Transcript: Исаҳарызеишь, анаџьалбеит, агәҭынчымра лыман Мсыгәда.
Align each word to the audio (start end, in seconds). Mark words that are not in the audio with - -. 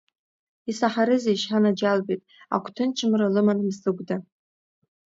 Исаҳарызеишь, 0.71 1.45
анаџьалбеит, 1.55 2.21
агәҭынчымра 2.55 3.33
лыман 3.33 3.59
Мсыгәда. 3.67 4.17